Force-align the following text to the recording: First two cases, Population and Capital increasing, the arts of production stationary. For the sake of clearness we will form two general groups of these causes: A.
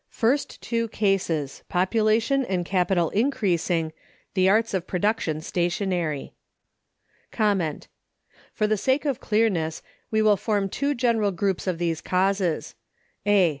First 0.09 0.59
two 0.63 0.87
cases, 0.87 1.61
Population 1.69 2.43
and 2.43 2.65
Capital 2.65 3.11
increasing, 3.11 3.93
the 4.33 4.49
arts 4.49 4.73
of 4.73 4.87
production 4.87 5.41
stationary. 5.41 6.33
For 7.31 8.65
the 8.65 8.77
sake 8.77 9.05
of 9.05 9.19
clearness 9.19 9.83
we 10.09 10.23
will 10.23 10.37
form 10.37 10.69
two 10.69 10.95
general 10.95 11.29
groups 11.29 11.67
of 11.67 11.77
these 11.77 12.01
causes: 12.01 12.73
A. 13.27 13.49